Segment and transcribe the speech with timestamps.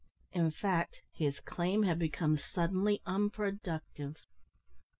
[0.31, 4.15] In fact his claim had become suddenly unproductive.